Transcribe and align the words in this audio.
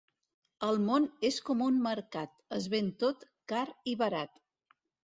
El 0.67 0.79
món 0.85 1.05
és 1.29 1.37
com 1.51 1.61
un 1.67 1.77
mercat: 1.89 2.35
es 2.59 2.71
ven 2.75 2.93
tot, 3.07 3.31
car 3.55 3.65
i 3.95 3.99
barat. 4.05 4.47